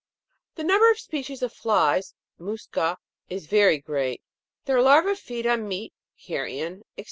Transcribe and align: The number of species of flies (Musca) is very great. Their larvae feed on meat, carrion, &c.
The 0.55 0.63
number 0.63 0.89
of 0.89 0.97
species 0.99 1.43
of 1.43 1.53
flies 1.53 2.15
(Musca) 2.39 2.97
is 3.29 3.45
very 3.45 3.77
great. 3.77 4.23
Their 4.65 4.81
larvae 4.81 5.13
feed 5.13 5.45
on 5.45 5.67
meat, 5.67 5.93
carrion, 6.19 6.81
&c. 6.97 6.99